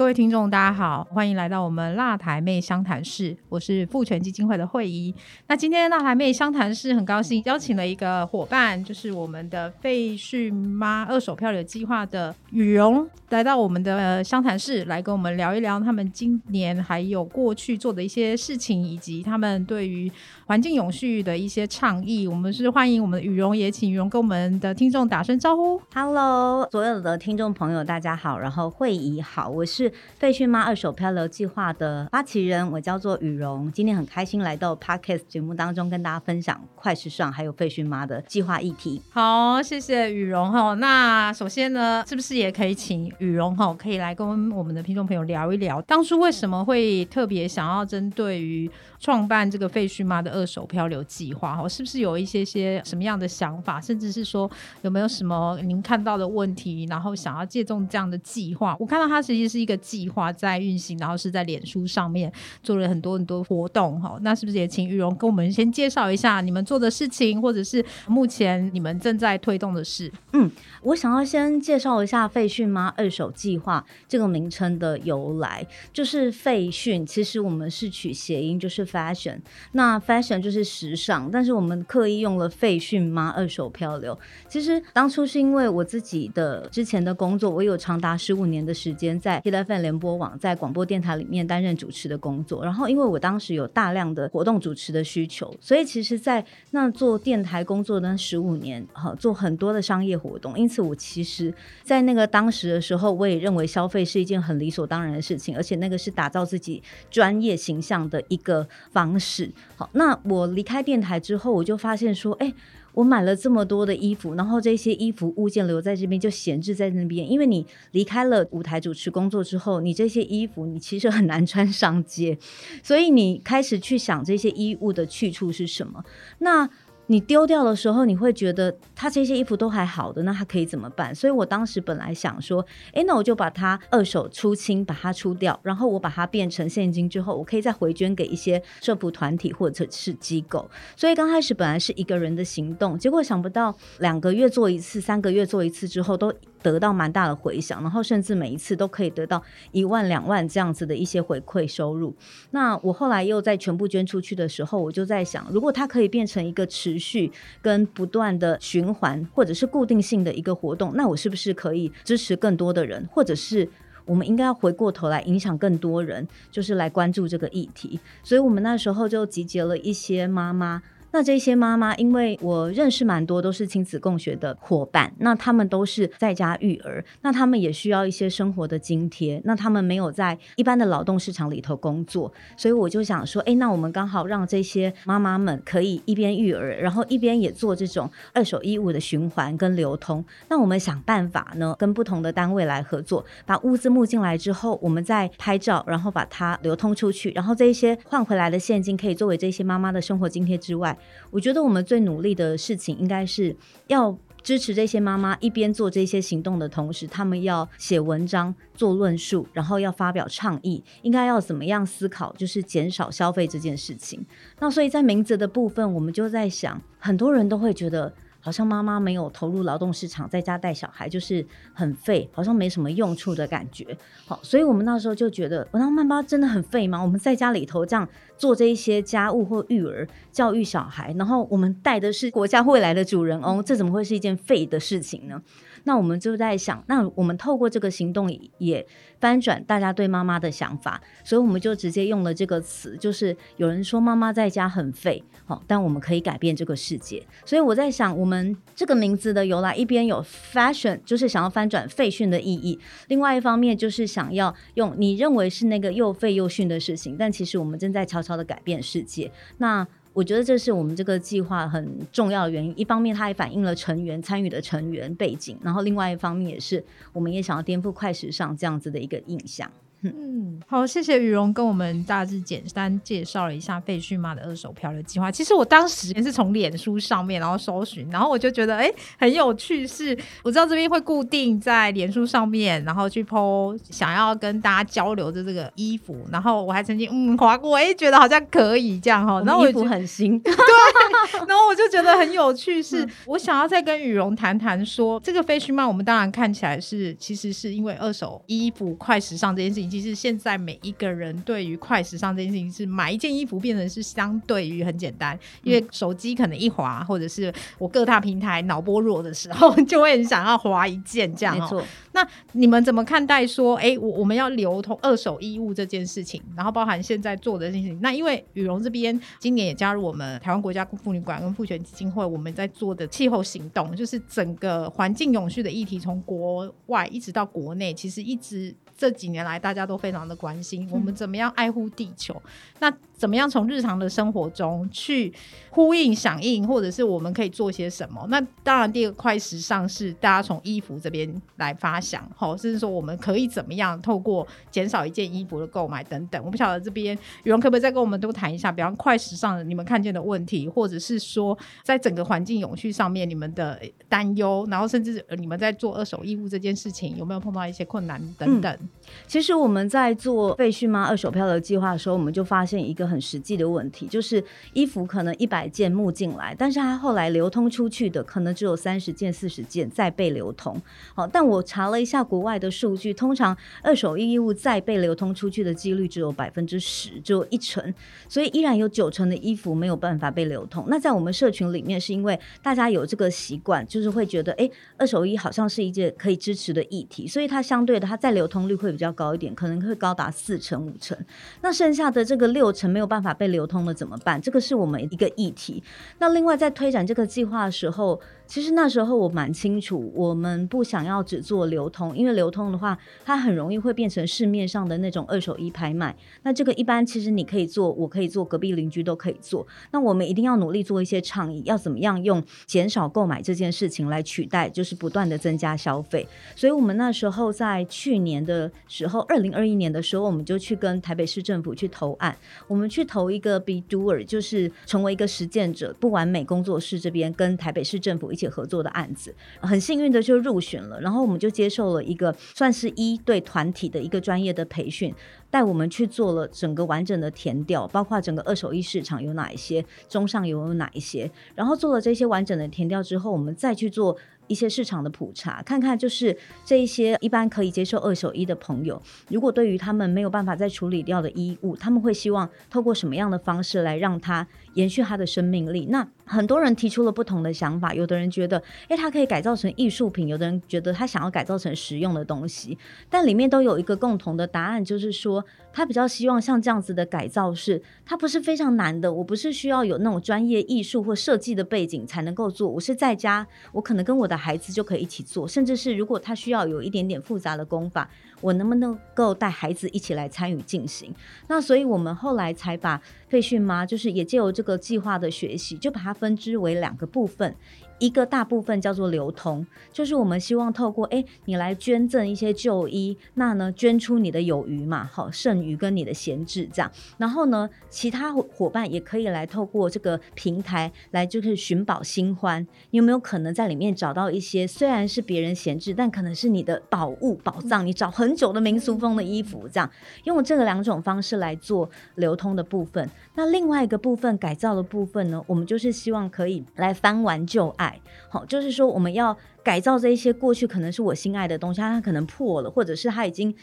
[0.00, 5.14] 各位听众，大家好，欢迎来到我们辣台妹相谈室，我是父权基金会的会议。
[5.46, 20.10] 那今天辣台妹相谈室很高兴邀请了一个伙伴，就是我们的废墟妈二手漂流计划的羽绒，来到我们的相谈室，来跟我们聊一聊他们今年还有过去做的一些事情，以及他们对于
[20.50, 22.26] 环境永续的一些倡议。
[22.26, 25.80] 我们是欢迎我们的羽绒，也请羽绒跟我们的听众打声招呼。
[25.94, 29.92] Hello，所有的听众朋友，大家好，然后会议好，我是。
[30.18, 33.70] 废墟妈二手漂流计划的发起人，我叫做羽绒。
[33.70, 39.00] 今天很开心来到 Podcast 节目当中，跟大家分享快时尚还有废墟妈的计划议题。
[39.12, 40.74] 好，谢谢羽绒哈。
[40.74, 51.54] 那首先呢，是不是也可以请羽绒哈，可以来跟我们的听众朋友聊一聊，当初为什么会特别想要针对于创办这个废墟妈的二手漂流计划？
[51.54, 58.74] 哈，是不是有一些些什么样的想法，甚至是说有没有什么您看到的问题，然后想要借重这样的计划？
[58.80, 64.00] 我看到它其实是一个计划在运行，然后是在脸书上面做了很多很多活动。
[64.00, 70.10] 哈，那是不是也请玉荣跟我们先介绍一下你们做的事情，或者是目前你们正在推动的事？
[70.32, 70.50] 嗯，
[70.82, 75.66] 我想要先介绍一下“废讯吗二手计划”这个名称的由来。
[75.92, 79.38] 就是废讯，其实我们是取谐音，就是 fashion。
[79.72, 84.18] 那 fashion 就是时尚，但是我们刻意用了“废墟妈二手漂流”。
[84.46, 92.62] 其实当初是因为我自己的之前的工作，我有长达十五年的时间在 T F N 联播网在广播电台里面担任主持的工作。
[92.62, 100.58] 然后因为我当时有大量的活动主持的需求，所以其实，在那做电台工作的十五年，哈，做很多的商业活动。
[100.58, 109.50] 因此，我其实，在那个当时的时候，我也认为消费是一件很理所当然的事情，而且那个是打造自己专业形象的一个方式。
[109.76, 112.52] 好，那我离开电台之后，我就发现说，哎。
[112.92, 122.36] 我买了这么多的衣服，然后这些衣服物件留在这边就闲置在那边，因为你离开了舞台主持工作之后，你这些衣服你其实很难穿上街，
[122.82, 126.04] 所以你开始去想这些衣物的去处是什么。
[126.38, 126.68] 那
[127.10, 131.12] 你丢掉的时候，你会觉得他这些衣服都还好的，那他可以怎么办？
[131.12, 140.70] 所以我当时本来想说，哎，那我就把它二手出清，把它出掉，然后我把它变成现金之后，我可以再回捐给一些社服团体或者是机构。
[140.94, 146.32] 所以刚开始本来是一个人的行动，结果想不到两个月做一次，三个月做一次之后都。
[146.62, 152.14] 得到蛮大的回响，然后甚至每一次都可以得到一万两万这样子的一些回馈收入。
[152.50, 157.30] 那我后来又在全部捐出去的时候，我就在想，如果它可以变成一个持续
[157.62, 163.68] 跟不断的循环，或者是固定性的一个活动，那我是不是可以支持更多的人，或者是
[164.04, 167.98] 我们应该要回过头来影响更多人，就是来关注这个议题？
[168.22, 170.82] 所以我们那时候就集结了一些妈妈。
[171.12, 190.24] 那这些妈妈，因为我认识蛮多都是亲子共学的伙伴，那他们都是在家育儿，那他们也需要一些生活的津贴，那他们没有在一般的劳动市场里头工作，所以我就想说，哎，那我们刚好让这些妈妈们可以一边育儿，然后一边也做这种二手衣物的循环跟流通。
[190.48, 200.96] 那我们想办法呢，跟不同的单位来合作，把物资募进来之后，我们再拍照，然后把它流通出去，然后这一些换回来的现金可以作为这些妈妈的生活津贴之外。
[201.30, 203.56] 我觉得我们最努力的事情，应该是
[203.86, 214.24] 要支持这些妈妈一边做这些行动的同时，他们要写文章、做论述，然后要发表倡议，应该要怎么样思考，就是减少消费这件事情。
[214.58, 218.14] 那所以在名字的部分，我们就在想，很多人都会觉得。
[218.40, 223.96] 好像妈妈没有投入劳动市场，在家带小孩就是很废，好像没什么用处的感觉。
[224.26, 227.00] 好，所以我们那时候就觉得，我那妈妈真的很废吗？
[227.02, 235.40] 我们在家里头这样做这一些家务或育儿、教育小孩，然后我们带的是国家未来的主人翁，这怎么会是一件废的事情呢？
[235.84, 238.86] 那我们就在想，那我们透过这个行动也
[239.18, 247.26] 翻转大家对妈妈的想法，所以我们就直接用了这个词，就是有人说妈妈在家很废，好，但我们可以改变这个世界。
[247.44, 252.78] 所以我在想，我们这个名字的由来，一边有 fashion，就是想要翻转废训的意义；，
[253.08, 259.30] 另外一方面就是想要用你认为是那个又废又训的事情，但其实我们正在悄悄的改变世界。
[259.58, 262.74] 那我觉得这是我们这个计划很重要的原因。
[262.76, 269.70] 一方面，它也反映了成员参与的成员背景；然后，另外一方面也是，我们也想要颠覆快时尚这样子的一个印象。
[270.02, 275.30] 嗯，好，谢谢羽绒跟我们大致简单介绍了一下废墟妈的二手漂流计划。
[275.30, 290.50] 其实我当时也是从脸书上面然后搜寻，然后我就觉得哎很有趣，是我知道这边会固定在脸书上面，然后去 PO 想要跟大家交流的这个衣服，然后我还曾经嗯划过，哎觉得好像可以这样哈，然后衣服很新，对，
[291.46, 299.89] 然后我就觉得很有趣，是我想要再跟羽绒谈谈说这个废墟妈，我们当然看起来是其实是因为二手衣服快时尚这件事情。
[299.90, 311.58] 其实现在每一个人对于快时尚这件事情，是买一件衣服变成是相对于很简单，因为手机可能一滑，或者是我各大平台脑波弱的时候， 就会很想要滑一件这样。
[311.58, 311.84] 没错。
[312.12, 316.42] 那你们怎么看待说，哎，我我们要流通二手衣物这件事情？
[316.56, 317.98] 然后包含现在做的事情。
[318.00, 328.74] 那因为羽绒这边今年也加入我们台湾国家妇女馆跟妇权基金会，我们在做的气候行动，就是整个环境永续的议题，从国外一直到国内，其实一直。
[329.00, 332.42] 这几年来，大家都非常的关心我们怎么样爱护地球。
[332.80, 335.30] 那怎么样从日常的生活中去
[335.68, 338.26] 呼应、响应，或者是我们可以做些什么？
[338.30, 346.42] 那当然，第二个快时尚是大家从衣服这边来发想，好，甚至说我们可以怎么样透过减少一件衣服的购买等等。
[346.42, 353.78] 我不晓得这边羽绒可不可以再跟我们多谈一下，比方快时尚你们看见的问题，或者是说在整个环境永续上面你们的
[354.08, 358.78] 担忧，然后甚至你们在做二手衣物这件事情有没有碰到一些困难等等。
[359.26, 364.42] 其实我们在做废墟吗二手漂流计划的时候，我们就发现一个 很实际的问题，就是
[364.72, 370.80] 衣服可能一百件募进来，但是它后来流通出去的可能只有三十件、四十件再被流通。
[371.14, 377.92] 好，但我查了一下国外的数据，通常二手衣物再被流通出去的几率只有百分之十，只有一成，
[378.28, 380.84] 所以依然有九成的衣服没有办法被流通。
[380.88, 391.18] 那在我们社群里面，是因为大家有这个习惯，就是会觉得，哎，二手衣好像是一件可以支持的议题，所以它相对的，它再流通率会比较高一点，可能会高达四成五成。
[391.62, 394.38] 那剩下的这个六成没没有办法被流通了怎么办？
[394.38, 395.82] 这个是我们一个议题。
[396.18, 398.20] 那另外在推展这个计划的时候。
[398.50, 406.16] 其实那时候我蛮清楚，我们不想要只做流通，因为流通的话，它很容易会变成市面上的那种二手衣拍卖。
[406.42, 409.64] 那这个一般其实你可以做，我可以做，隔壁邻居都可以做。
[409.92, 416.26] 那我们一定要努力做一些倡议，要怎么样用减少购买这件事情来取代，就是不断的增加消费。
[416.56, 422.36] 所以我们那时候在去年的时候，二零二一年的时候，我们就去跟台北市政府去投案，
[422.66, 428.40] 我们去投一个 be doer，就是成为一个实践者，不完美工作室这边跟台北市政府一。
[428.40, 435.14] 起合作的案子，很幸运的就入选了，然后我们就接受了一个算是一对团体的一个专业的培训，
[435.50, 444.16] 带我们去做了整个完整的填调，包括整个二手衣市场有哪一些，中上游有哪一些，然后做了这些完整的填调之后，我们再去做。
[444.50, 454.44] 一些市场的普查，看看就是这一些一般可以接受二手衣的朋友，如果对于他们没有办法再处理掉的衣物，他们会希望透过什么样的方式来让它
[454.74, 455.86] 延续它的生命力？
[455.86, 462.76] 那很多人提出了不同的想法，有的人觉得，哎，它可以改造成艺术品；有的人觉得他想要改造成实用的东西。
[463.08, 469.12] 但里面都有一个共同的答案，就是说他比较希望像这样子的改造是，它不是非常难的。
[469.12, 474.40] 我不是需要有那种专业艺术或设计的背景才能够做，我是在家，我可能跟我的。
[474.40, 478.08] 孩子就可以一起做，甚至是如果他需要有一点点复杂的功法，
[478.40, 481.14] 我能不能够带孩子一起来参与进行？
[481.46, 487.54] 那所以我们后来才把培训妈，就是也借由这个计划的学习，就把它分支为两个部分。
[488.00, 509.90] 一个大部分叫做流通，就是我们希望透过哎，你来捐赠一些旧衣，那呢捐出你的有余嘛，好剩余跟你的闲置这样，然后呢，其他伙伴也可以来透过这个平台来就是寻宝新欢，你有没有可能在里面找到一些虽然是别人闲置，但可能是你的宝物宝藏，你找很久的民俗风的衣服这样，
[510.24, 513.08] 用这个两种方式来做流通的部分。
[513.34, 517.89] 那另外一个部分改造的部分呢，我们就是希望可以来翻完旧爱。
[518.28, 523.54] 好，就是说我们要改造这一些过去可能是我心爱的东西，它可能破了，或者是它已经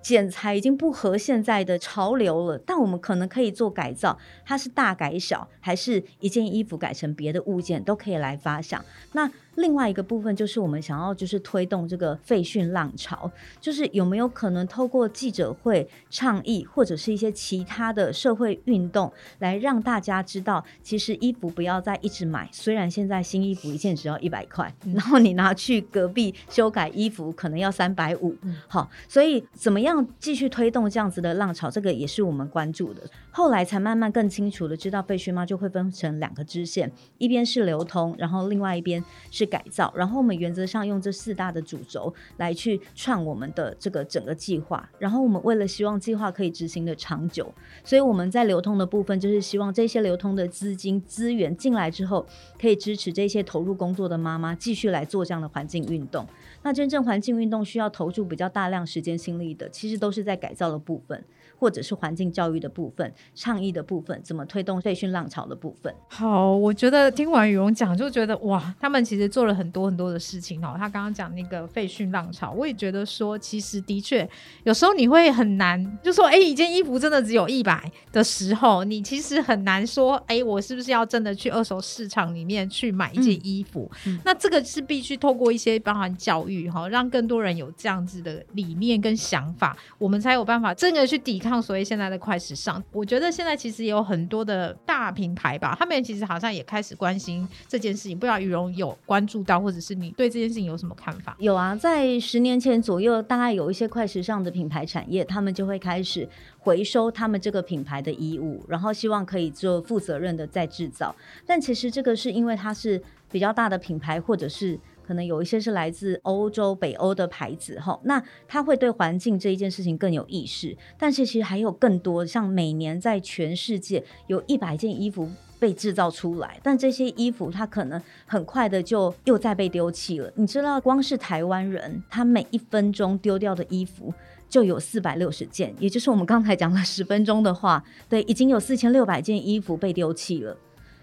[0.00, 8.84] 剪裁已经不合现在的潮流了，但我们可能可以做改造，它是大改小，还是一件衣服改成别的物件，都可以来发想。
[9.12, 9.30] 那。
[9.56, 22.48] 另外一个部分就是我们想要就是推动这个废讯浪潮，就是有没有可能透过记者会倡议或者是一些其他的社会运动，来让大家知道，其实衣服不要再一直买。
[22.52, 28.36] 虽然现在新衣服一件只要一百块， 然后你拿去隔壁修改衣服可能要三百五。
[28.68, 33.02] 好，所以怎么样继续推动这样子的浪潮，这个也是我们关注的。
[33.30, 39.45] 后来才慢慢更清楚的知道，废训妈就会分成两个支线，一边是流通，然后另外一边是。
[39.46, 44.88] 改造，然后我们原则上用这四大的主轴来去串我们的这个整个计划。
[44.98, 47.52] 然后我们为了希望计划可以执行的长久，
[47.84, 52.26] 所以我们在流通的部分就是希望这些流通的资金资源进来之后，
[52.60, 56.26] 可以支持这些投入工作的妈妈继续来做这样的环境运动。
[56.62, 61.24] 那真正环境运动需要投注比较大量时间心力的，其实都是在改造的部分。
[61.58, 65.94] 或者是环境教育的部分、倡议的部分，怎么推动废训浪潮的部分？
[66.08, 70.74] 好，我觉得听完羽绒讲，就觉得哇，他们其实做了很多很多的事情哦。
[70.78, 74.28] 他刚刚讲那个废训浪潮，我也觉得说，其实的确
[74.64, 83.90] 有时候你会很难，就说哎，一件衣服真的只有一百的时候，你其实很难说，哎，我是不是要真的去二手市场里面去买一件衣服？
[84.24, 91.45] 那这个是必须透过一些包含教育哈，让更多人有这样子的理念跟想法，我们才有办法真的去抵抗。
[91.46, 98.18] 抗所谓现在的快时尚，我觉得现在其实也有很多的大品牌吧，他们其实好像也开始关心这件事情。
[98.18, 101.36] 不知道羽绒有关注到，或者是你对这件事情有什么看法？
[101.38, 111.14] 有啊，在十年前左右，大概有一些快时尚的品牌产业，他们就会开始回收他们这个品牌的衣物，然后希望可以做负责任的再制造。
[111.46, 113.00] 但其实这个是因为它是
[113.30, 114.78] 比较大的品牌，或者是。
[115.06, 120.76] 可能有一些是来自欧洲、北欧的牌子，哈，那他会对环境这一件事情更有意识。
[120.98, 130.30] 但是其实还有更多，像每年在全世界有一百件衣服被制造出来，但这些衣服它可能很快的就又再被丢弃了。
[130.34, 134.12] 你知道，光是台湾人，他每一分钟丢掉的衣服
[134.48, 140.56] 就有四百六十件，也就是我们刚才讲了十分钟的话，对，已经有四千六百件衣服被丢弃了。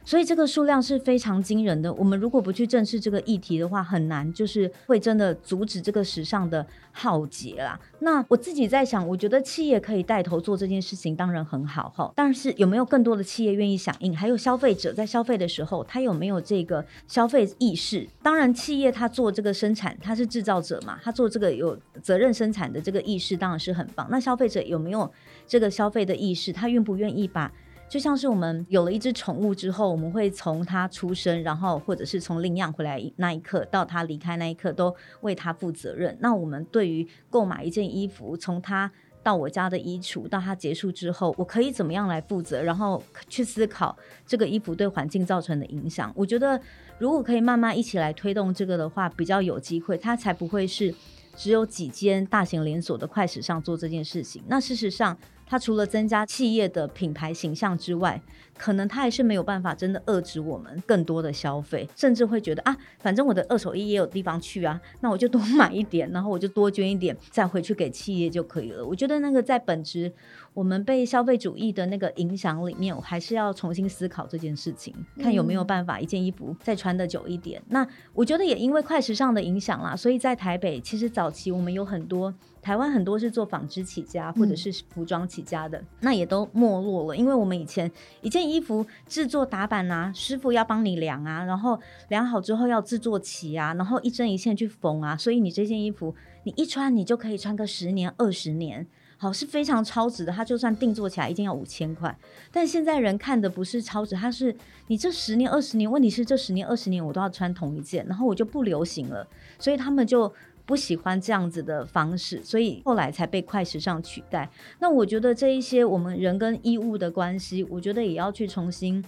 [0.05, 1.93] 所以这个数量是非常惊人的。
[1.93, 7.79] 我们如果不去正视这个议题的话，很难就是会真的阻止这个时尚的浩劫啦。
[7.99, 12.11] 那我自己在想，我觉得企业可以带头做这件事情，当然很好哈。
[12.15, 14.15] 但是有没有更多的企业愿意响应？
[14.15, 18.07] 还有消费者在消费的时候，他有没有这个消费意识？
[18.21, 24.07] 当然，企业他做这个生产，他是制造者嘛，他做这个有责任生产的这个意识，当然是很棒。
[24.11, 25.11] 那消费者有没有
[25.47, 26.51] 这个消费的意识？
[26.51, 27.51] 他愿不愿意把？
[27.93, 36.17] 就像是我们有了一只宠物之后，我们会从它出生，然后或者是从领养回来那一刻到它离开那一刻，都为它负责任。
[36.19, 42.63] 那我们对于购买一件衣服，从它到我家的衣橱到它结束之后，我可以怎么样来负责？
[42.63, 43.95] 然后去思考
[44.25, 46.11] 这个衣服对环境造成的影响。
[46.15, 46.59] 我觉得
[46.97, 50.91] 如果可以慢慢一起来推动这个的话，比较有机会，它才不会是
[51.35, 54.43] 只有几间大型连锁的快时尚做这件事情。
[54.47, 55.17] 那事实上。
[55.45, 58.19] 它除了增加企业的品牌形象之外，
[58.57, 68.83] 可能它还是没有办法真的遏制我们更多的消费，甚至会觉得啊，反正我的二手衣也有地方去啊， 那我就多买一点，然后我就多捐一点，再回去给企业就可以了。
[68.83, 70.11] 我觉得那个在本质，
[70.53, 77.61] 我们被消费主义的那个影响里面，我还是要重新思考这件事情，看有没有办法一件衣服再穿的久一点。
[77.69, 82.33] 那我觉得也因为快时尚的影响啦，所以在台北其实早期我们有很多。
[82.61, 87.17] 台湾很多是做纺织起家，或者是服装起家的，那也都没落了。
[87.17, 87.91] 因为我们以前
[88.21, 98.87] 一件衣服制作打版啊，师傅要帮你量啊，然后量好之后要制作起啊，然后一针一线去缝啊，所以你这件衣服你一穿你就可以穿个十年二十年，
[99.23, 100.31] 好是非常超值的。
[100.31, 102.15] 它就算定做起来一定要五千块，
[102.51, 104.55] 但现在人看的不是超值，它是
[104.87, 109.25] 你这十年二十年，问题是这十年二十年我都要穿同一件，然后我就不流行了，
[109.57, 110.31] 所以他们就。
[110.65, 114.49] 不喜欢这样子的方式，所以后来才被快时尚取代。
[114.79, 119.03] 那我觉得这一些我们人跟衣物的关系，我觉得也要去重新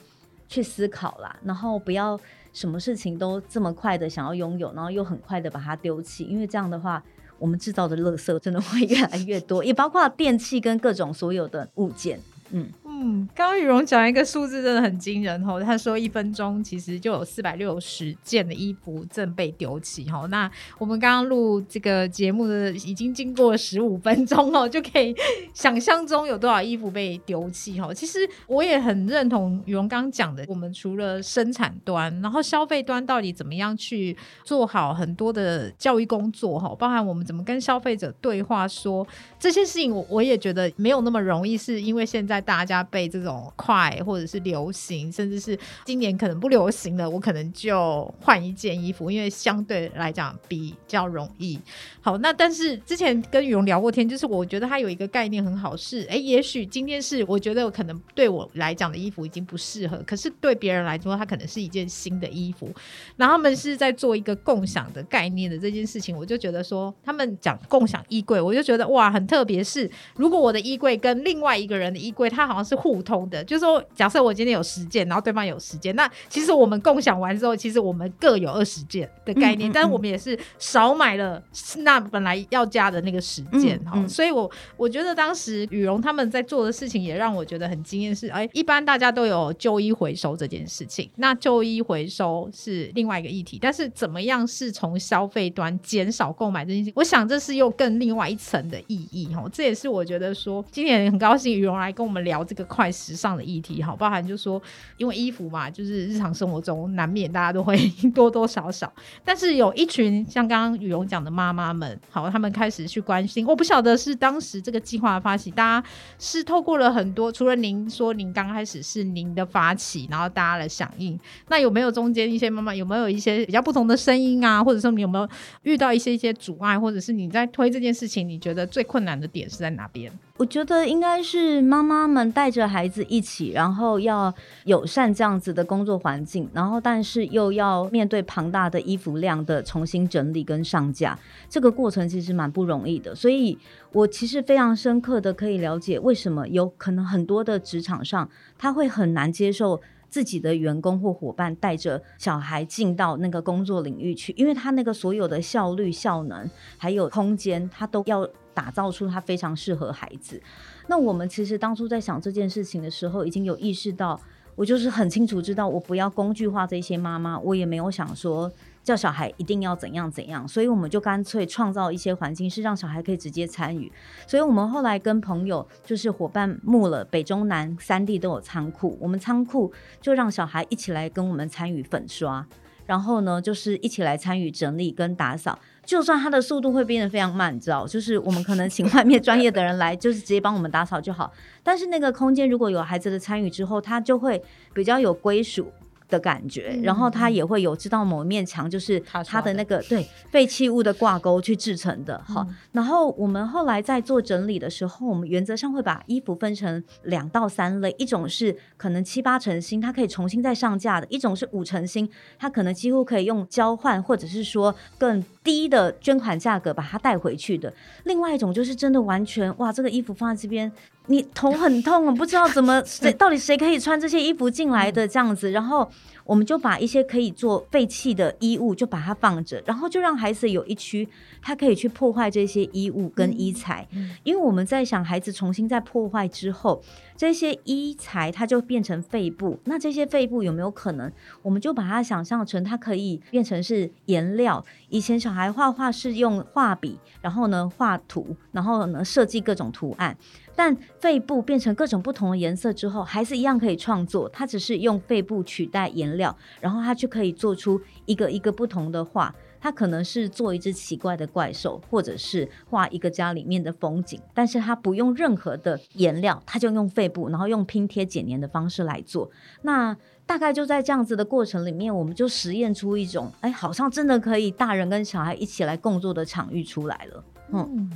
[0.49, 1.33] 去思考啦。
[1.45, 2.19] 然后不要
[2.51, 7.01] 什么事情都这么快的想要拥有，然后又很快的把它丢弃，因为这样的话，
[7.37, 12.19] 我们制造的垃圾真的会越来越多，也包括电器跟各种所有的物件，
[12.51, 12.69] 嗯。
[12.97, 15.61] 嗯，刚刚羽绒讲一个数字真的很惊人哦。
[15.61, 20.25] 他说一分钟其实就有四百六十件的衣服正被丢弃哦。
[20.29, 25.13] 那我们刚刚录这个节目的已经经过十五分钟哦，就可以
[25.53, 27.93] 想象中有多少衣服被丢弃哦。
[27.93, 39.05] 其实我也很认同羽绒刚刚讲的，我们除了生产端，然后消费端到底怎么样去做好很多的教育工作哈，包含我们怎么跟消费者对话，说
[39.37, 42.84] 这些事情，我我也觉得没有那么容易，是因为现在大家。
[42.85, 51.59] 被这种快或者是流行，甚至是今年可能不流行了，我可能就换一件衣服，因为相对来讲比较容易。
[52.01, 62.71] 好，那但是之前跟羽绒聊过天，就是我觉得他有一个概念很好，是哎，也许今天是我觉得可能对我来讲的衣服已经不适合，可是对别人来说，它可能是一件新的衣服。
[63.17, 69.63] 然后他们是在做一个共享的概念的这件事情，我就觉得说他们讲共享衣柜，我就觉得哇，很特别。
[69.63, 72.74] 是如果我的衣柜跟另外一个人的衣柜，它好像是。
[72.75, 81.41] 是互通的，就是说，假设我今天有十件，然后对方有十件，那其实我们共享完之后，其实我们各有二十件的概念，嗯嗯但是我们也是少买了
[81.77, 104.61] 那本来要加的那个十件哈、所以我我觉得当时羽绒他们在做的事情也让我觉得很惊艳，是哎，一般大家都有旧衣回收这件事情，那旧衣回收是另外一个议题，但是怎么样是从消费端减少购买这件事情，我想这是又更另外一层的意义哈，这也是我觉得说今年很高兴羽绒来跟我们聊这个快时尚的议题好，包含就说
[104.97, 107.77] 因为衣服嘛，就是日常生活中难免大家都会
[108.13, 108.91] 多多少少，
[109.23, 113.45] 但是有一群像刚刚羽绒讲的妈妈们，好，他们开始去关心。
[113.45, 115.87] 我不晓得是当时这个计划发起，大家
[116.19, 125.27] 是透过了很多，除了您说您刚开始是您的发起，然后大家的响应，那有没有中间一些妈妈有没有一些比较不同的声音啊，或者说你有没有
[125.63, 130.11] 遇到一些一些阻碍，或者是你在推这件事情，你觉得最困难的点是在哪边？
[130.37, 134.33] 我觉得应该是妈妈们带着孩子一起，然后要
[134.65, 141.17] 友善这样子的工作环境，然后但是又要面对庞大的衣服量的重新整理跟上架，
[141.49, 143.15] 这个过程其实蛮不容易的。
[143.15, 143.57] 所以
[143.93, 149.81] 我其实非常深刻的可以了解，为什么有可能很多的职场上他会很难接受。
[150.07, 160.41] 自己的员工或伙伴带着小孩进到那个工作领域去，因为他那个所有的效率、效能还有空间，他都要打造出它非常适合孩子。
[160.87, 164.19] 那我们其实当初在想这件事情的时候，已经有意识到，
[164.55, 168.51] 我就是很清楚知道，我不要工具化这些妈妈，我也没有想说
[168.83, 173.91] 叫小孩一定要怎样怎样，所以我们就干脆创造一些环境，是让小孩可以直接参与。
[174.27, 182.47] 所以我们后来跟朋友就是伙伴募了北中南三地都有仓库，我们仓库就让小孩一起来跟我们参与粉刷。
[182.85, 191.31] 然后呢，就是一起来参与整理跟打扫，就算它的速度会变得非常慢，你知道，就是我们可能请外面专业的人来，就是直接帮我们打扫就好。
[191.63, 194.41] 但是那个空间如果有孩子的参与之后，他就会
[194.73, 195.71] 比较有归属。
[196.07, 202.21] 的感觉，然后他也会有知道某一面墙就是他的那个对废弃物的挂钩去制成的。
[202.25, 217.73] 好，然后我们后来在做整理的时候，我们原则上会把衣服分成两到三类，一种是可能七八成新，它可以重新再上架的；一种是五成新，它可能几乎可以用交换或者是说更低的捐款价格把它带回去的。
[218.03, 220.71] 另外一种就是真的完全哇，这个衣服放在这边。
[221.07, 225.89] 你头很痛，我不知道怎么 谁到底谁可以穿这些衣服进来的这样子，然后
[226.23, 231.07] 我们就把一些可以做废弃的衣物就把它放着，然后就让孩子有一区，
[231.41, 233.87] 他可以去破坏这些衣物跟衣材，
[234.23, 236.81] 因为我们在想孩子重新再破坏之后，
[237.15, 241.11] 这些衣材它就变成废布，那这些废布有没有可能，
[241.43, 244.63] 我们就把它想象成它可以变成是颜料？
[244.89, 250.17] 以前小孩画画是用画笔，然后呢画图，然后呢设计各种图案。
[250.55, 254.29] 但肺部变成各种不同的颜色之后，还是一样可以创作。
[254.29, 259.33] 它只是用肺部取代颜料，然后它就可以做出一个一个不同的画。
[259.59, 269.31] 它可能是做一只奇怪的怪兽，或者是画一个家里面的风景，但是它不用任何的颜料，它就用肺部，然后用拼贴剪黏的方式来做。
[269.63, 277.23] 那大概就在这样子的过程里面，我们就实验出一种，哎，好像真的可以大人跟小孩一起来共作的场域出来了。
[277.51, 277.89] 嗯，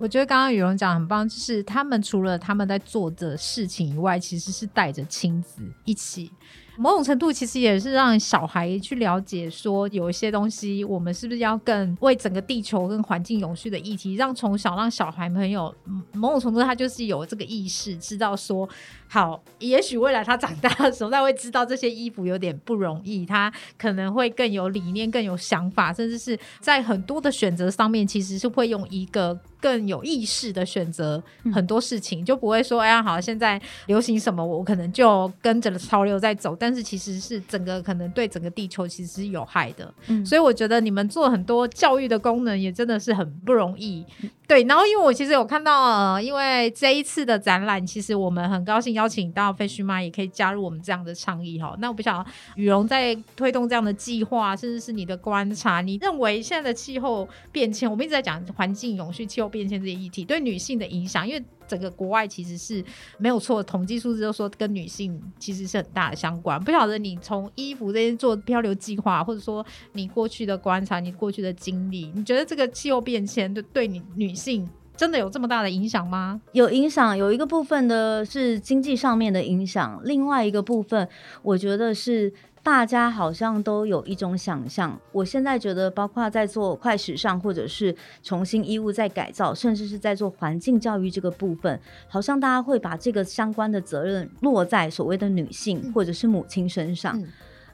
[0.00, 6.32] 我觉得刚刚羽绒讲很棒，就是他们除了他们在做的事情以外，其实是带着亲子一起。
[6.76, 18.68] 某种程度其实也是让小孩去了解，说有一些东西，我们是不是要更为整个地球跟环境永续的议题，让从小让小孩朋友嗯某种程度他就是有这个意识，知道说
[19.08, 39.92] 好，也许未来他长大的时候，他会知道这些衣服有点不容易，他可能会更有理念、更有想法，甚至是在很多的选择上面，其实是会用一个更有意识的选择很多事情，就不会说哎呀好，现在流行什么，我可能就跟着潮流在走，但是其实是整个可能对整个地球其实是有害的。
[40.08, 44.04] 嗯所以我觉得你们做很多教育的功能也真的是很不容易。
[44.46, 51.74] 对，然后因为我其实有看到，呃，因为这一次的展览，其实我们很高兴邀请到废墟妈也可以加入我们这样的倡议哈。
[51.78, 62.84] 那我不晓得羽绒在推动这样的计划，甚至是你的观察，你认为现在的气候变迁，我们一直在讲环境永续、气候变迁这些议题对女性的影响，因为整个国外其实是
[63.18, 66.60] 没有错，统计数字都说跟女性其实是很大的相关。
[66.64, 76.40] 不晓得你从衣服这些做漂流计划，或者说你过去的观察、你过去的经历，你觉得这个气候变迁对对你女性真的有这么大的影响吗？
[76.52, 81.08] 有影响，有一个部分的是经济上面的影响，另外一个部分
[81.42, 82.32] 我觉得是。
[82.62, 97.20] 大家好像都有一种想象，我现在觉得，包括在做快时尚，或者是重新衣物在改造，甚至是在做环境教育这个部分，好像大家会把这个相关的责任落在所谓的女性或者是母亲身上。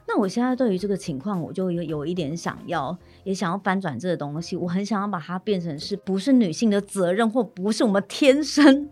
[0.07, 4.55] 那我现在对于这个情况，我就有有一点想要，也想要翻转这个东西。
[4.55, 8.89] 我很想要把它变成是不是女性的责任，或不是我们天生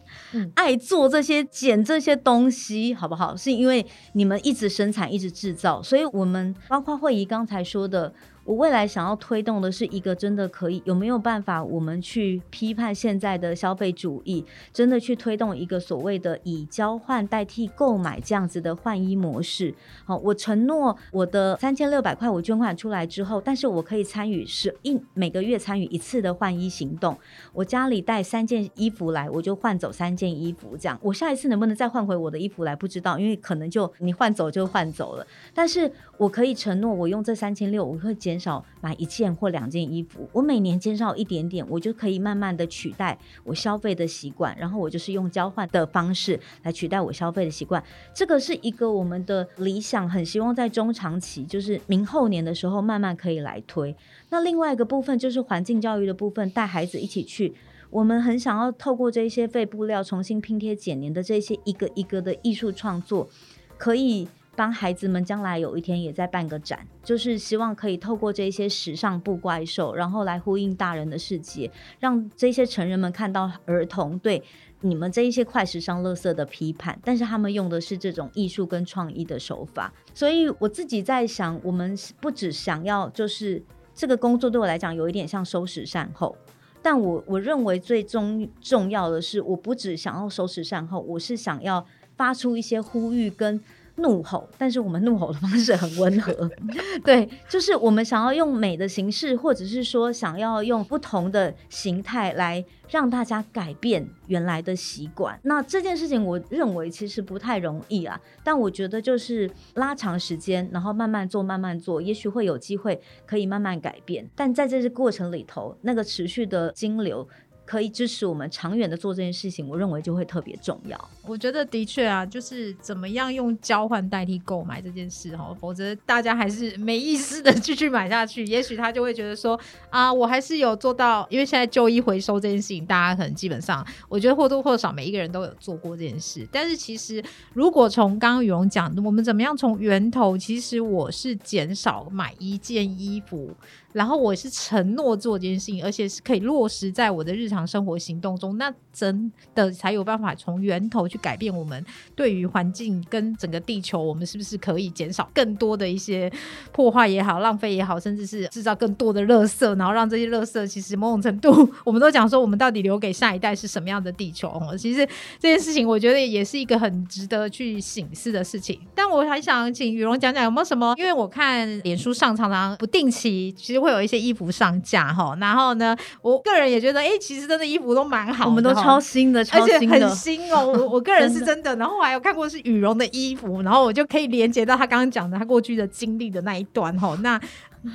[0.56, 3.36] 爱做这些捡这些东西，好不好？
[3.36, 8.14] 是因为你们一直生产，一直制造，所以我们包括慧仪刚才说的。
[8.46, 19.74] 我未来想要推动的是一个真的可以有没有办法，我们去批判现在的消费主义，真的去推动一个所谓的以交换代替购买这样子的换衣模式。
[20.06, 27.18] 好，我承诺我的三千六百块我捐款出来之后，但是我可以参与是一每个月参与一次的换衣行动。
[27.52, 35.26] 我家里带三件衣服来，我就换走三件衣服，这样我下一次能不能再换回我的衣服来不知道，因为可能就你换走就换走了。
[35.52, 38.35] 但是我可以承诺，我用这三千六，我会减。
[38.36, 47.82] 减少买一件或两件衣服，我每年减少一点点，我就可以慢慢的取代我消费的习惯，然后我就是用交换的方式来取代我消费的习惯。
[48.14, 53.96] 这个是一个我们的理想，很希望在中长期，就是明后年的时候慢慢可以来推。
[54.32, 57.56] 那另外一个部分就是环境教育的部分，带孩子一起去，
[57.90, 63.30] 我们很想要透过这些废布料重新拼贴剪黏的这些一个一个的艺术创作，
[63.78, 64.28] 可以。
[64.56, 74.42] 帮孩子们将来有一天也在办个展，就是希望可以透过这些时尚布怪兽，然后来呼应大人的世界，让这些成人们看到儿童对
[74.82, 79.94] 你们这一些快时尚乐色的批判，但是他们用的是这种艺术跟创意的手法。
[80.14, 83.62] 所以我自己在想，我们不只想要，就是
[83.94, 86.36] 这个工作对我来讲有一点像收拾善后，
[86.82, 93.62] 但我我认为最终重要的是，我不只想要收拾善后，我是想要发出一些呼吁跟。
[93.98, 96.50] 怒吼，但是我们怒吼的方式很温和，
[97.04, 105.40] 对，就是我们想要用美的形式，或者是说想要用不同的形态来让大家改变原来的习惯。
[105.44, 114.30] 那这件事情，我认为其实不太容易啊，但我觉得就是拉长时间，然后慢慢做，慢慢做，也许会有机会可以慢慢改变。
[114.36, 117.28] 但在这些过程里头，那个持续的金流。
[117.66, 121.10] 可以支持我们长远的做这件事情，我认为就会特别重要。
[121.26, 128.44] 我觉得的确啊，就是怎么样用交换代替购买这件事哈，否则大家还是没意思的继续买下去。
[128.46, 136.48] 也许他就会觉得说啊，我还是有做到，因为现在旧衣回收这件事情，大家可能基本上，我觉得或多或少每一个人都有做过这件事。
[136.52, 137.24] 但是其实
[137.54, 143.52] 如果从刚刚羽绒讲，我们怎么样从源头，其实我是减少买一件衣服。
[143.96, 151.82] 然后我是承诺做这件事情，而且是可以落实在我的日常生活行动中，那真的才有办法从源头去改变我们
[152.14, 156.30] 对于环境跟整个地球，我们是不是可以减少更多的一些
[156.74, 161.50] 破坏也好、浪费也好，甚至是制造更多的垃圾，然后让这些垃圾其实某种程度，
[161.86, 164.62] 我们都讲说，我们到底留给下一代是什么样的地球？
[164.78, 165.08] 其实
[165.40, 168.78] 这件事情，我觉得也是一个很值得去醒思的事情。
[168.94, 173.85] 但我还想请雨荣讲讲有没有什么，因为我看脸书上常常不定期，其实。
[173.86, 180.66] 会有一些衣服上架哈，然后呢，我个人也觉得，哎，其实真的衣服都蛮好，我们都超新的，而且很新哦。
[180.66, 187.16] 我我个人 是真的，然后我还有看过是羽绒的衣服，然后我就可以连接到他刚刚讲的他过去的经历的那一段哈。
[187.22, 187.40] 那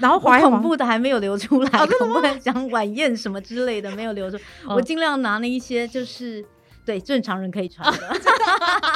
[0.01, 6.45] 然后怀恐怖的还没有流出来，恐怖的 讲晚宴什么之类的没有流出，我尽量拿了一些就是。
[6.91, 7.99] 对正常人可以穿的，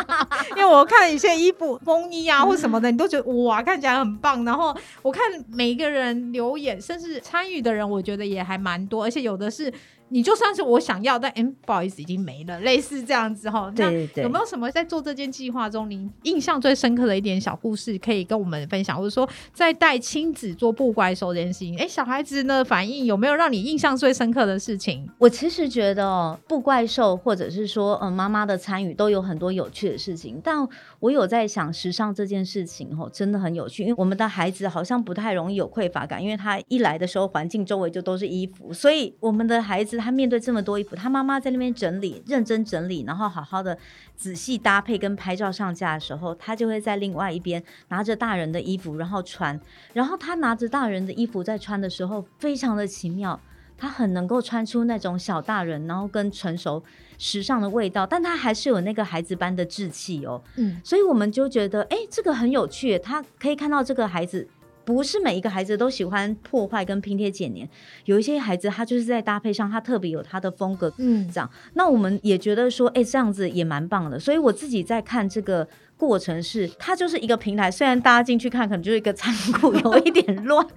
[0.51, 4.45] 因为我看一些衣服、风衣啊或什么的，你都觉得哇，看起来很棒。
[4.45, 9.73] 然后我看每一个人留言，甚至参与的人，我觉得也还蛮多，而且有的是。
[10.15, 13.69] 你就算是我想要，但嗯，不好意思，已经没了，类似这样子哈。
[13.75, 13.91] 那
[14.23, 18.97] 有没有什么在做这件计划中，你印象最深刻的一点小故事，可以跟我们分享？
[18.97, 25.05] 或者说，在带亲子做布怪兽这件事情，哎，小孩子呢反应有没有让你印象最深刻的事情？
[25.19, 30.41] 我其实觉得布怪兽，或者是说，嗯，妈妈的参与都有很多有趣的事情。
[30.45, 30.65] 但
[31.01, 40.04] 我有在想，时尚这件事情哦，真的很有趣，因为我们的孩子好像不太容易有匮乏感，因为他一来的时候，环境周围就都是衣服，所以我们的孩子。
[40.05, 43.77] 他面对这么多衣服，他妈妈在那边整理、认真整理，然后好好的
[44.15, 49.59] 仔细搭配跟拍照上架的时候，他就会在另外一边拿着大人的衣服，然后穿。
[49.95, 53.41] 然后他拿着大人的衣服在穿的时候，非常的奇妙，
[53.79, 56.85] 他很能够穿出那种小大人，然后跟成熟
[57.17, 60.43] 时尚的味道，但他还是有那个孩子般的稚气哦。
[60.57, 64.47] 嗯，所以我们就觉得，哎，这个很有趣，他可以看到这个孩子。
[64.85, 67.69] 不是每一个孩子都喜欢破坏跟拼贴剪黏，
[68.05, 71.51] 有一些孩子他就是在搭配上他特别有他的风格，嗯，这样。
[71.75, 74.19] 那我们也觉得说，哎、这样子也蛮棒的。
[74.19, 75.67] 所以我自己在看这个
[75.97, 80.67] 过程是，它就是一个平台，虽然大家进去看可能就是一个仓库，有一点乱。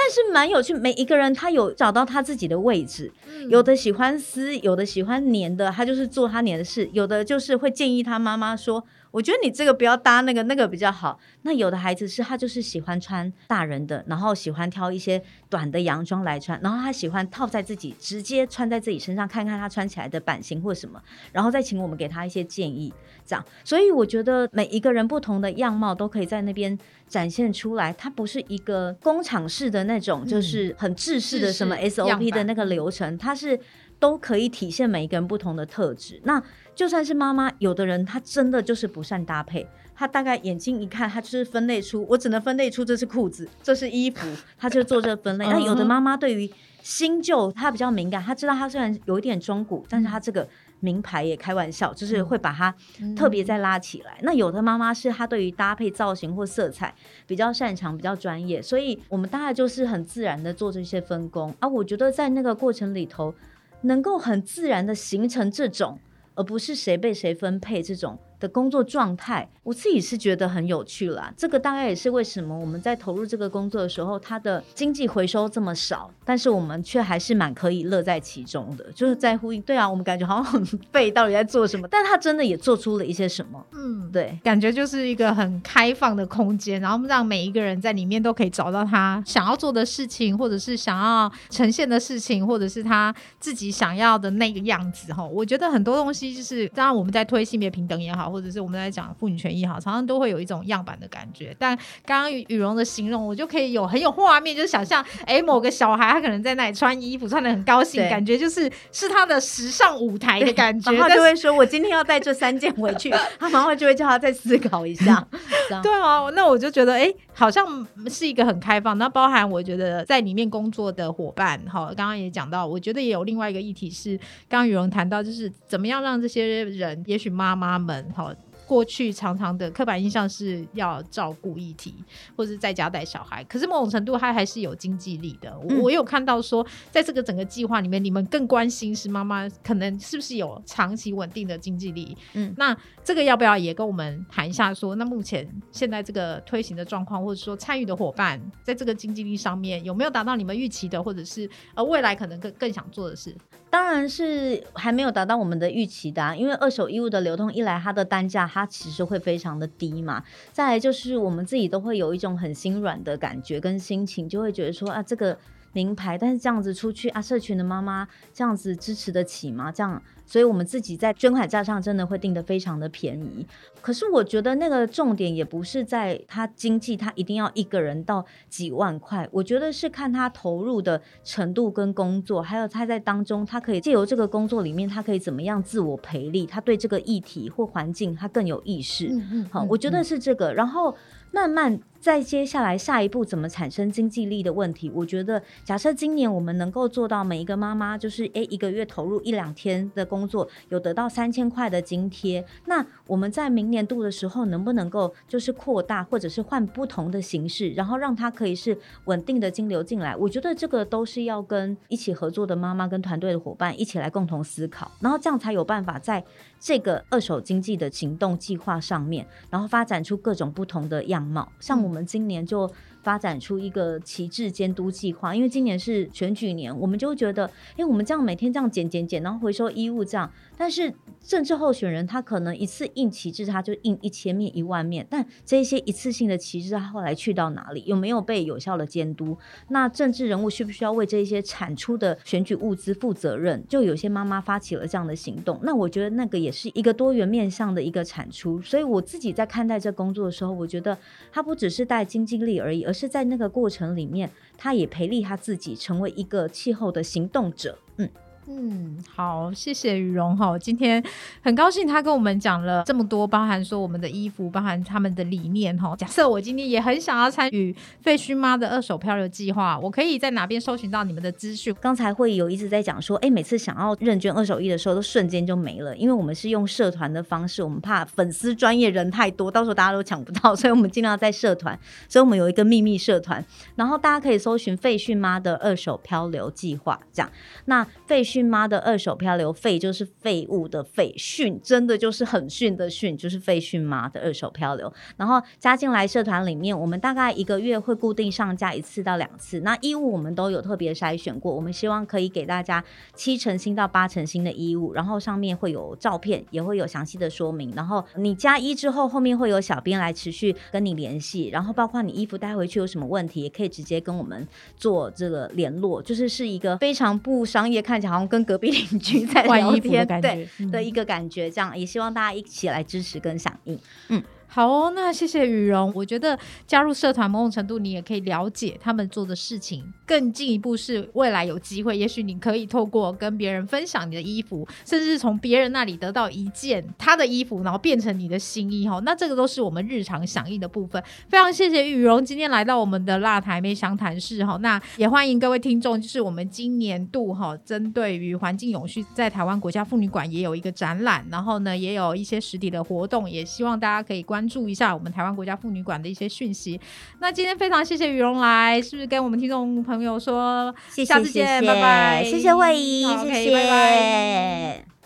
[0.00, 3.10] 但是蛮有趣，每一个人他有找到他自己的位置，
[3.48, 22.92] 有的喜欢撕，有的喜欢粘的，他就是做他粘的事；有的就是会建议他妈妈说：“我觉得你这个不要搭那个，那个比较好。”那有的孩子是他就是喜欢穿大人的，然后喜欢挑一些短的洋装来穿，然后他喜欢套在自己，直接穿在自己身上，看看他穿起来的版型或什么，然后再请我们给他一些建议，
[23.24, 23.44] 这样。
[23.64, 26.76] 所以我觉得每一个人不同的样貌都可以在那边
[27.08, 33.58] 展现出来，它不是一个工厂式的那种，就是很制式的什么 SOP 的那个流程，它是
[33.98, 36.20] 都可以体现每一个人不同的特质。
[36.24, 36.42] 那
[36.74, 45.44] 就算是妈妈，有的人她真的就是不善搭配，她大概眼睛一看，她就是分类出，我只能分类出这是裤子，这是衣服， 她就做这分类。
[45.46, 46.50] 那有的妈妈对于
[46.82, 52.72] 新旧她比较敏感，她知道她虽然有一点中古，但是她这个名牌也开玩笑，就是会把它
[53.16, 54.16] 特别再拉起来。
[54.22, 56.94] 那有的妈妈是她对于搭配造型或色彩
[57.26, 61.66] 比较擅长，比较专业，所以我们大概就是很自然的做这些分工啊。
[61.66, 63.34] 我觉得在那个过程里头，
[63.82, 65.98] 能够很自然的形成这种，
[66.34, 68.18] 而不是谁被谁分配这种。
[68.40, 71.32] 的工作状态，我自己是觉得很有趣啦。
[71.36, 78.84] 这个大概也是为什么我们在投入这个工作的时候，它的经济回收这么少，但是我们却还是蛮可以乐在其中的。
[78.92, 81.86] 就是在呼应，对啊，我们感觉好像很 废，到底在做什么？
[81.88, 83.64] 但他真的也做出了一些什么。
[83.72, 95.12] 嗯，对，感觉就是一个很开放的空间，然后让每一个人在里面都可以找到他想要做的事情，或者是想要呈现的事情，或者是他自己想要的那个样子。
[95.12, 101.54] 哈，我觉得很多东西就是，当然我们在推性别平等也好，或者是我们在讲妇女权益也好，常常都会有一种样板的感觉。
[101.58, 110.92] 但刚刚羽羽绒的形容，我就可以有很有画面，就是想象，哎，某个小孩他可能在那里穿衣服，穿的很高兴，感觉就是是他的时尚舞台的感觉。
[110.92, 115.26] 然后就是会说：“我今天要带这三件回去。”他妈妈就会叫他再思考一下。
[115.82, 118.96] 对啊，那我就觉得，哎、好像是一个很开放。
[118.98, 124.16] 那包含我觉得在里面工作的伙伴，哈，刚刚也讲到，我觉得也有另外一个议题是，
[124.48, 128.34] 刚刚羽绒谈到，就是怎么样让这些人，也许妈妈们，哈。
[128.66, 131.94] 过去常常的刻板印象是要照顾议题，
[132.36, 135.58] 或者是在家带小孩，可是某种程度他还是有经济力的。
[135.82, 153.34] 我有看到说，在这个整个计划里面，你们更关心是妈妈可能是不是有长期稳定的经济力，嗯那这个要不要也跟我们谈一下说那目前现在这个推行的状况，或者说参与的伙伴，在这个经济力上面有没有达到你们预期的，或者是呃未来可能更更想做的事？
[153.70, 165.38] 当然是还没有达到我们的预期的、啊，因为二手衣物的流通，一来它的单价它其实会非常的低嘛，再来就是我们自己都会有一种很心软的感觉跟心情，就会觉得说啊这个
[165.72, 169.70] 名牌，但是这样子出去啊，社群的妈妈这样子支持得起吗？
[169.70, 173.46] 这样，所以我们自己在捐款价上真的会定得非常的便宜。
[173.80, 189.08] 可是我觉得那个重点也不是在他经济，他一定要一个人到几万块，我觉得是看他投入的程度跟工作，还有他在当中，他可以借由这个工作里面，他可以怎么样自我培力，他对这个议题或环境他更有意识。
[189.10, 190.94] 嗯好，我觉得是这个，然后
[191.32, 210.16] 慢慢再接下来下一步怎么产生经济力的问题，我觉得假设今年我们能够做到每一个妈妈就是诶一个月投入一两天的工作，有得到三千块的津贴，那我们在明年度的时候能不能够就是扩大或者是换不同的形式，然后让它可以是稳定的金流进来？
[210.16, 216.24] 我觉得这个都是要跟一起合作的妈妈跟团队的伙伴一起来共同思考，然后这样才有办法在
[216.58, 221.46] 这个二手经济的行动计划上面，然后发展出各种不同的样貌。
[221.60, 222.70] 像我们今年就
[223.08, 230.92] 发展出一个旗帜监督计划，因为今年是选举年，我们就会觉得，因为我们这样每天这样捡捡捡，然后回收衣物这样，但是
[231.24, 237.82] 政治候选人他可能一次印旗帜，他就印一千面、一万面，但这些一次性的旗帜，他后来去到哪里？
[237.86, 239.38] 有没有被有效的监督？
[239.68, 243.64] 那政治人物需不需要为这些产出的选举物资负责任？
[243.66, 248.60] 就有些妈妈发起了这样的行动，那我觉得那个也是一个多元面向的一个产出。
[248.60, 250.98] 所以我自己在看待这工作的时候，我觉得
[251.32, 257.78] 它不只是带经济力而已，而是在那个过程里面，他也培力他自己成为一个气候的行动者。
[257.98, 258.08] 嗯。
[258.50, 260.58] 嗯，好，谢谢羽绒哈。
[260.58, 261.02] 今天
[261.42, 265.94] 很高兴他跟我们讲了这么多，包含说我们的衣服，包含他们的理念哈。
[265.96, 271.74] 假设我今天也很想要参与废墟妈的二手漂流计划，我可以在哪边搜寻到你们的资讯？
[271.78, 283.44] 刚才会有一直在讲说，哎，每次想要认捐二手衣的时候，都瞬间就没了，因为我们是用社团的方式，我们怕粉丝专业人太多，到时候大家都抢不到， 所以我们尽量在社团，所以我们有一个秘密社团，
[283.76, 287.30] 然后大家可以搜寻废墟妈的二手漂流计划，这样。
[287.66, 294.92] 那废墟妈的二手漂流废就是废物的废，训真的就是很训的训，就是废训妈的二手漂流。
[295.16, 299.60] 然后加进来社团里面，我们大概一个月会固定上架一次到两次。
[299.60, 307.72] 那衣物我们都有特别筛选过，我们希望可以给大家七成新到八成新的衣物，然后上面会有照片，也会有详细的说明。
[307.74, 314.46] 然后你加一之后，后面会有小编来持续跟你联系，然后包括你衣服带回去有什么问题，也可以直接跟我们
[314.76, 321.50] 做这个联络，就是是一个非常不商业，看起来好像跟隔壁邻居在聊天，对的一个感觉。
[321.50, 323.76] 这样也希望大家一起来支持跟响应，
[324.08, 324.22] 嗯。
[324.50, 325.92] 好哦，那谢谢羽绒。
[325.94, 329.84] 我觉得加入社团某种程度，你也可以了解他们做的事情。
[330.06, 338.98] 更进一步是未来有机会，也许你可以透过跟别人分享你的衣服，甚至是从别人那里得到一件他的衣服，然后变成你的新衣哈。
[339.04, 341.02] 那这个都是我们日常响应的部分。
[341.28, 344.56] 非常谢谢羽绒今天来到我们的辣台妹详谈室哈。
[344.62, 354.37] 那也欢迎各位听众，就是我们今年度哈，针对于环境永续，在台湾国家妇女馆也有一个展览，然后呢也有一些实体的活动，也希望大家可以关。
[354.46, 356.78] 注一下我们台湾国家妇女馆的一些讯息。
[357.20, 360.74] 那今天非常谢谢羽绒来，是不是跟我们听众朋友说，
[361.06, 364.97] 下次见，拜拜，谢谢慧仪，谢谢，拜拜。